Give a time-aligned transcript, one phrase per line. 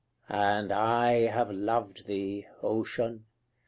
[0.33, 3.25] And I have loved thee, Ocean!